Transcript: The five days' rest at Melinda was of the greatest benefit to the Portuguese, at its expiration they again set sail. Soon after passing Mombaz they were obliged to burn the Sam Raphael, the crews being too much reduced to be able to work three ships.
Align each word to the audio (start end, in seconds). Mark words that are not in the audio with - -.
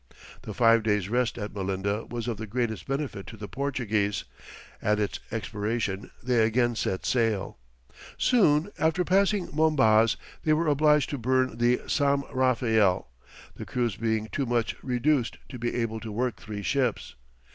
The 0.41 0.55
five 0.55 0.81
days' 0.81 1.09
rest 1.09 1.37
at 1.37 1.53
Melinda 1.53 2.07
was 2.09 2.27
of 2.27 2.37
the 2.37 2.47
greatest 2.47 2.87
benefit 2.87 3.27
to 3.27 3.37
the 3.37 3.47
Portuguese, 3.47 4.23
at 4.81 4.99
its 4.99 5.19
expiration 5.31 6.09
they 6.23 6.43
again 6.43 6.75
set 6.75 7.05
sail. 7.05 7.59
Soon 8.17 8.71
after 8.79 9.05
passing 9.05 9.49
Mombaz 9.53 10.17
they 10.43 10.53
were 10.53 10.65
obliged 10.67 11.11
to 11.11 11.19
burn 11.19 11.59
the 11.59 11.81
Sam 11.85 12.23
Raphael, 12.33 13.09
the 13.55 13.63
crews 13.63 13.95
being 13.95 14.27
too 14.31 14.47
much 14.47 14.75
reduced 14.81 15.37
to 15.49 15.59
be 15.59 15.75
able 15.75 15.99
to 15.99 16.11
work 16.11 16.37
three 16.37 16.63
ships. 16.63 17.13